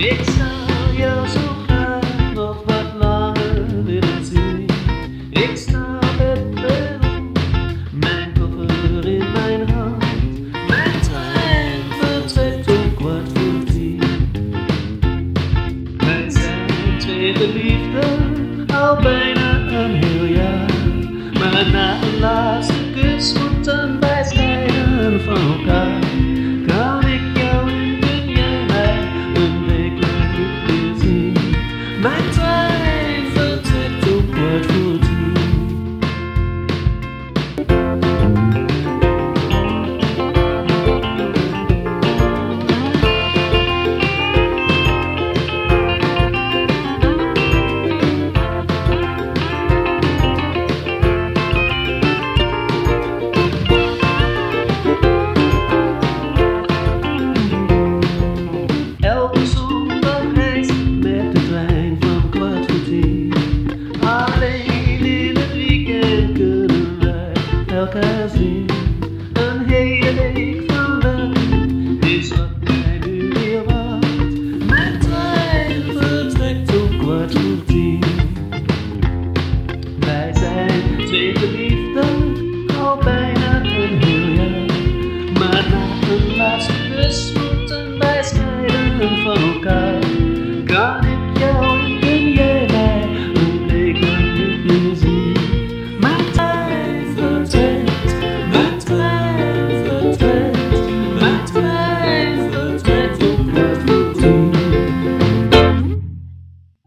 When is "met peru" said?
6.18-7.30